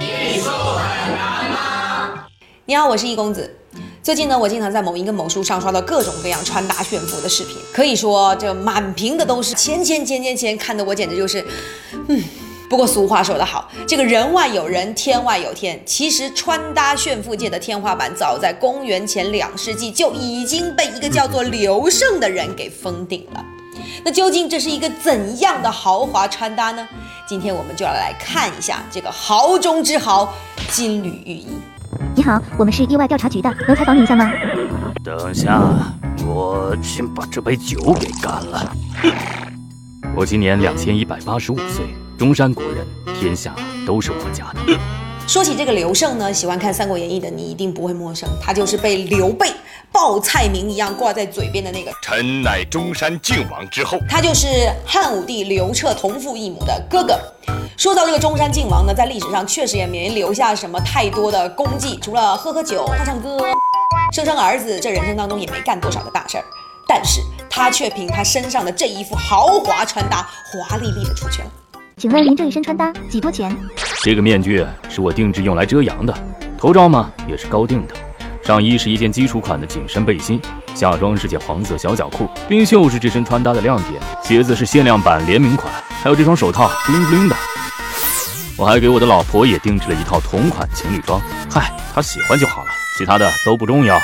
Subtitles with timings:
[0.00, 2.26] 艺术很难吗？
[2.66, 3.56] 你好，我是易公子。
[4.02, 11.44] 最近呢，我经常在某音跟某书上刷到各种各样穿搭炫富的视频，可以说这满屏的都是钱钱钱钱钱，看得我简直就是，
[12.08, 12.22] 嗯。
[12.70, 15.80] 不过俗话说得好，这个人外有人，天外有天。
[15.86, 23.42] 其实穿搭炫富界的天花板，早在公元前两世纪就已经被一个叫做刘胜的人给封顶了。
[24.04, 26.86] 那究竟这是一个怎样的豪华穿搭呢？
[27.26, 30.32] 今天我们就要来看一下这个豪中之豪——
[30.70, 31.48] 金缕玉衣。
[32.14, 34.30] 你好，我们是意外调查局的，能采访你一下吗？
[35.04, 35.60] 等一下，
[36.26, 38.72] 我先把这杯酒给干了。
[40.14, 41.86] 我今年两千一百八十五岁。
[42.18, 42.84] 中山国人，
[43.20, 43.54] 天下
[43.86, 45.07] 都是我家的。
[45.28, 49.46] 说起这个刘胜呢，喜欢看《三国演义》的你一定不会陌生，他就是被刘备
[49.92, 53.98] 报菜名一样挂在嘴边的那个“臣乃中山靖王之后”。
[54.08, 54.46] 他就是
[54.86, 57.20] 汉武帝刘彻同父异母的哥哥。
[57.76, 63.38] 说到这个中山靖王呢，在历史上确实也没留下什么太多的功绩，除了喝喝酒、唱唱歌、
[64.14, 66.44] 生生儿子，这人生当中也没干多少个大事儿。
[66.88, 71.44] 但是他却凭他身上的这一副豪华穿搭，华丽丽的出圈。
[71.98, 73.54] 请问您这一身穿搭几多钱？
[74.04, 76.14] 这个面具是我定制用来遮阳的，
[76.56, 77.94] 头罩嘛也是高定的，
[78.40, 80.40] 上衣是一件基础款的紧身背心，
[80.76, 87.34] 下装是件黄色小脚裤，冰袖是这身穿搭的亮点，鞋子是限量版联名款，还有这双手套，bling bling 的。
[88.56, 93.98] 我还给我的老婆也定制了一套同款情侣装，嗨，她喜欢就好了，其他的都不重要。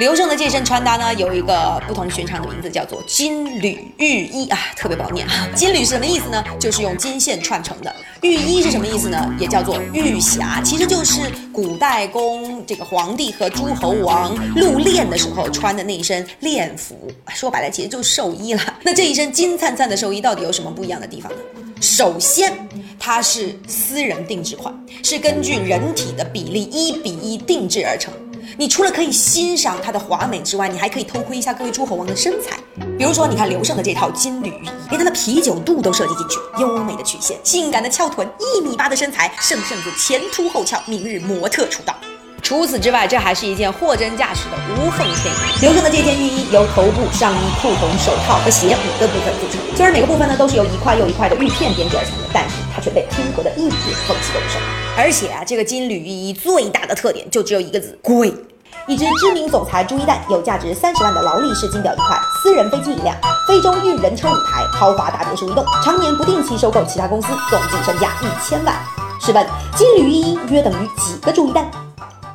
[0.00, 5.48] 刘胜的这身穿搭呢，有一个不同寻常的名字，叫做金缕玉衣啊，特别不好念啊。
[5.54, 6.42] 金缕是什么意思呢？
[6.58, 7.94] 就是用金线串成的。
[8.20, 9.32] 玉衣是什么意思呢？
[9.38, 11.20] 也叫做玉匣，其实就是
[11.52, 17.08] 古代宫这个皇帝和诸侯王入殓的时候穿的那一身殓服。
[17.32, 18.60] 说白了，其实就是寿衣了。
[18.82, 21.38] 那这一身金灿灿的寿衣到底有什么不一样的地方呢？
[21.80, 22.52] 首先，
[22.98, 28.12] 它是私人定制款，是根据人体的比例一比一定制而成。
[28.56, 32.56] 你除了可以欣赏它的华美之外，你还可以偷窥一下各位诸侯王的身材。
[32.96, 41.96] 比如说，你看刘胜的这套金缕玉衣，连他的啤酒肚都设计进去，优美的曲线，性感的翘臀，一米八的身材，胜胜子前凸后翘，明日模特出道。
[42.42, 45.60] 除此之外，这还是一件货真价实的无缝衬衣。
[45.62, 53.72] 刘胜的这件浴衣由头部、上衣、裤筒、手套和鞋五个部分组成，虽然每个部分呢都是由一块又一块的玉片编织而成的，但是它却被拼合的一点
[54.06, 54.83] 缝隙都不剩。
[54.96, 58.32] 而且啊，这个金缕玉衣最大的特点就只有一个字：贵。
[58.86, 63.16] 一只知名总裁朱一蛋有价值三十万的劳力士金表一块，私人飞机一辆，
[63.48, 68.78] 非洲运人车五台，豪华大别墅一栋，常年不定期收购其他公司，总计身价一千万。
[69.20, 69.44] 试问
[69.74, 71.68] 金缕玉衣约等于几个朱一蛋？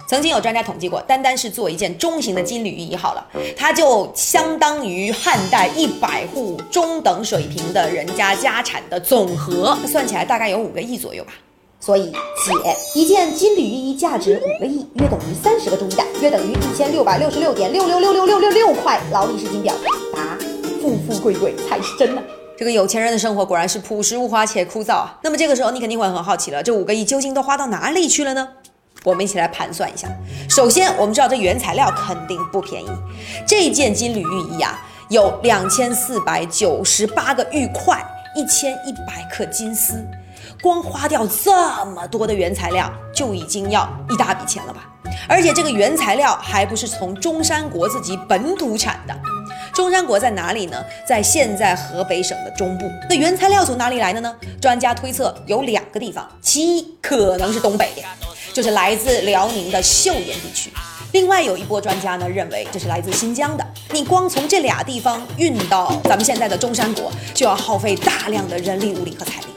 [0.08, 11.32] 曾经有专家统计过，单单是做一件中型的金缕玉衣好了，它就相当于汉代一百户中等水平的人家家产的总和，算起来大概有五个亿左右吧。
[11.80, 19.74] 所以，解一件金缕玉衣价值五个亿，约等于三十个朱一蛋，约等于一千六百六十六点六六六六六六六块劳力士金表。
[20.14, 20.38] 答：
[20.82, 22.22] 富富贵贵才是真的。
[22.58, 25.18] 这个有钱人的生活果然是朴实无华且枯燥啊。
[25.24, 28.46] 那么这个时候，你肯定会很好奇了，这五个亿究竟都花到哪里去了呢？
[29.06, 30.10] 我们一起来盘算一下。
[30.50, 32.90] 首先，我们知道这原材料肯定不便宜。
[33.48, 40.06] 这件金缕玉衣啊，有两千四百九十八个玉块，一千一百克金丝，
[40.62, 44.90] 光花掉这么多的原材料，就已经要一大笔钱了吧？
[45.28, 49.16] 而且这个原材料还不是从中山国自己本土产的。
[49.74, 50.84] 中山国在哪里呢？
[51.08, 52.90] 在现在河北省的中部。
[53.10, 54.36] 那原材料从哪里来的呢？
[54.62, 57.90] 专家推测有两个地方，其一可能是东北。
[58.52, 60.72] 就是来自辽宁的岫岩地区，
[61.14, 62.28] 另外有一波专家呢？
[62.28, 63.66] 认为这是来自新疆的。
[63.92, 69.49] 你光从这俩地方运到咱们现在的中山国，就要耗费大量的人力物力和财力。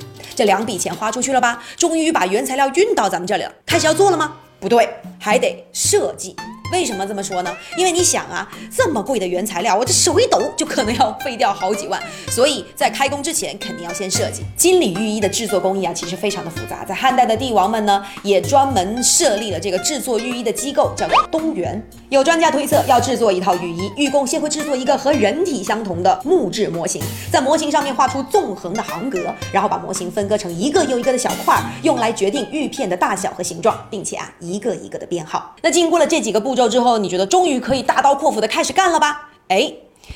[0.43, 1.63] 这两笔钱花出去了吧？
[1.77, 4.33] 终于把原材料运到咱们这里了，开始要做了吗？
[4.59, 6.35] 不对，还得设计。
[6.73, 7.55] 为什么这么说呢？
[7.77, 14.43] 因为你想啊，这么贵的原材料，我这手一抖就可能要废掉好几万，所以在开工之前肯定要先设计。
[14.57, 16.83] 金缕玉衣的制作工艺啊，其实非常的复杂。
[16.83, 21.81] 在汉代的帝王们呢，也专门设立了这个制作玉衣的机构，叫做东园。
[22.09, 29.19] 有专家推测，要制作一套玉衣，玉工先会制作一个和人体相同的木质模型，在模型上面画出纵横的行格，
[29.53, 35.55] 然后把模型分割成一个又一个的小块，用来决定玉片的大小和形状，并且啊，一个一个的编号。
[35.61, 36.62] 那经过了这几个步骤。
[36.69, 39.31] 之后，你觉得终于可以大刀阔斧的开始干了吧？
[39.49, 39.73] 哎，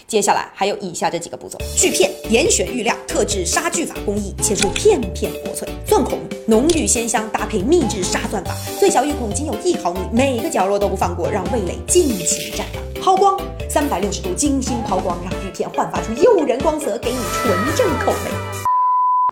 [0.06, 13.02] 接下来还有以下这几个步骤：锯片，严选玉料，特制杀锯法工艺，切出片片薄脆；钻孔，浓郁鲜香，搭配秘制杀钻法，最小玉孔仅有一毫米，每个角落都不放过，让味蕾尽情绽放。
[13.02, 13.38] 抛光，
[13.68, 18.30] 三百六十度精心抛光，让玉片焕发出诱人光泽，给你纯正口味。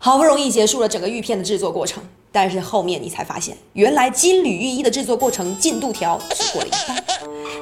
[0.01, 2.03] 好不容易结束了整个玉片的制作过程。
[2.35, 7.05] 但是后面你才发现，原来金缕玉衣的制作过程进度条只过了一半。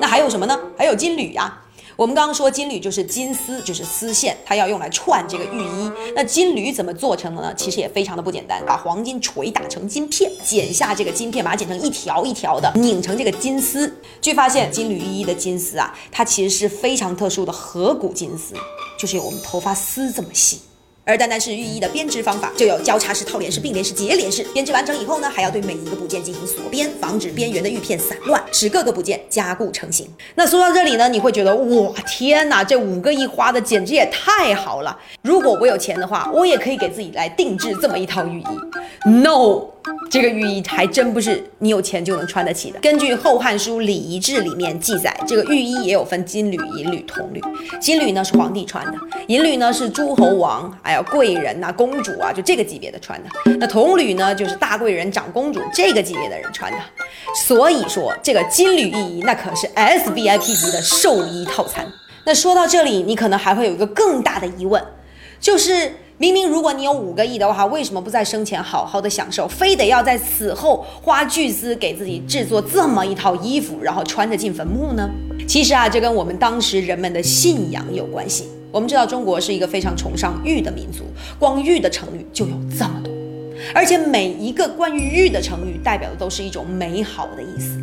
[0.00, 0.58] 那还有什么呢？
[0.78, 1.58] 还有金缕呀。
[1.94, 5.92] 我们刚刚说金缕就是金丝，就是丝线，它要用来串这个玉衣。
[6.16, 7.54] 那金缕怎么做成的呢？
[7.54, 13.94] 其实也非常的不简单，把黄金锤打成金片，剪下这个金片，把它剪成一条一条的，拧成这个金丝。
[14.22, 18.54] 据发现，金缕玉衣的金丝啊，它其实是非常特殊的合谷金丝，
[18.98, 20.60] 就是有我们头发丝这么细。
[21.04, 24.44] 而单单是浴衣的编织方法，就有交叉式、套连式、并联式、结连式。
[24.54, 30.08] 编织完成以后呢，还要对每一个部件进行锁边，防止边缘的玉片散乱，使各个部件加固成型。
[30.36, 34.96] 那说到这里呢，你会觉得哇天哪，这五个亿花的简直也太好了！
[35.22, 39.10] 如果我有钱的话，我也可以给自己来定制这么一套浴衣。
[39.10, 39.71] No，
[40.10, 42.78] 这个浴衣还真不是你有钱就能穿得起的。
[42.80, 47.40] 根据《后汉书·礼仪志》里面记载，这个浴衣也有分金缕、银缕、铜缕。
[47.80, 48.92] 金缕呢是皇帝穿的，
[49.28, 50.70] 银缕呢是诸侯王。
[50.82, 53.28] 还有贵人呐，公主啊，就这个级别的穿的。
[53.58, 56.78] 那铜缕呢，就是大贵人、长公主这个级别的人穿的。
[57.46, 61.86] 所以说，这个金缕玉衣那可是 S V I P 级的寿衣套餐。
[62.24, 64.82] 那说到这里，你可能还会有一个更大的疑问，
[65.40, 75.08] 就是明明如果你有五个亿的话，为什么不在生前好好的享受，非得要在死后花巨资给自己制作这么一套衣服，然后穿着进坟墓呢？
[75.48, 78.46] 其实啊，这跟我们当时人们的信仰有关系。
[78.70, 81.04] 我们知道中国是一个非常崇尚玉的民族，
[81.38, 83.12] 光玉的成语就有这么多，
[83.74, 87.78] 而且每一个关于玉的成语代表的都是一种美好的意思。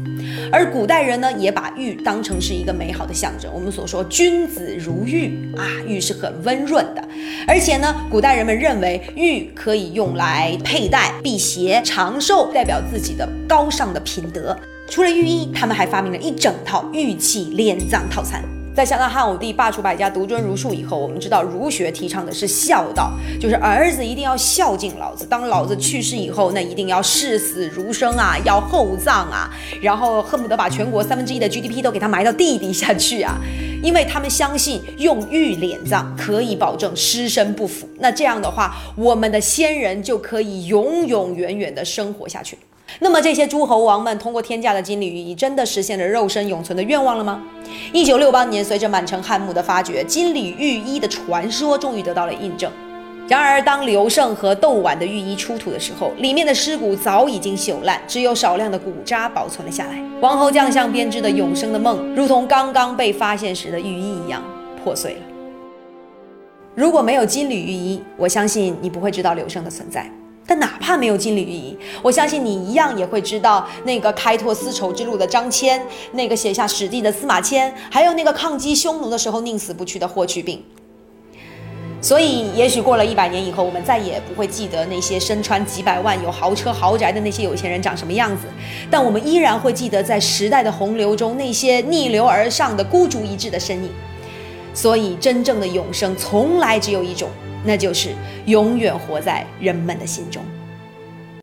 [0.51, 3.51] 而古代人呢，也把玉当成是一个美好的象征。
[3.53, 6.98] 我们所说君子如玉啊，玉是很温润的，
[7.47, 14.57] 而且呢，古代人们认为玉可以用来佩戴、辟邪、长寿，代表自己的高尚的品德。
[14.89, 18.43] 除了玉衣，他们还发明了一整套玉器殓葬套餐。
[18.75, 25.25] 在想到汉武帝罢黜百家，独尊儒术以后，我们知道儒学提倡的是孝道，就是儿子一定要孝敬老子。
[25.25, 29.49] 当老子去世以后，那一定要视死如生啊，要厚葬啊，
[29.81, 33.35] 然后恨不得把全国三分之一的 GDP 都给他埋到地底下去啊，
[33.81, 37.87] 因为他们相信用玉敛葬可以保证尸身不腐。
[37.99, 42.57] 那这样的话，我们的先人就可以永永远远的生活下去。
[42.99, 47.43] 那么这些诸侯王们通过天价的金缕玉衣，真的实现了肉身永存的愿望了吗？
[47.93, 52.71] 一九六八年，随着满城汉墓的发掘，金缕玉衣的传说终于得到了印证。
[53.29, 60.03] 然而，当刘胜和窦绾的玉衣出土的时候，里面的尸骨早已经朽烂，只有少量的骨渣保存了下来。
[60.19, 64.43] 王侯将相编织的永生的梦，如同刚刚被发现时的玉衣一样
[64.83, 65.21] 破碎了。
[66.73, 70.11] 如果没有金缕玉衣，我相信你不会知道刘胜的存在。
[70.47, 75.79] 但哪怕没有金缕玉衣，我相信你一样也会知道那个开拓丝绸之路的张骞，
[76.13, 80.63] 那个写下史记的司马迁，还有那个抗击匈奴的时候宁死不屈的霍去病。
[82.01, 88.43] 所以，也许过了一百年以后，我们再也不会记得那些身穿几百万、有豪车豪宅的那些有钱人长什么样子，
[88.89, 93.89] 但我们依然会记得在时代的洪流中那些逆流而上的孤注一掷的身影。
[94.73, 97.29] 所以，真正的永生从来只有一种。
[97.61, 98.11] 那就是
[98.45, 100.41] 永远活在人们的心中。